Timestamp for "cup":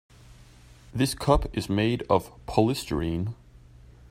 1.13-1.55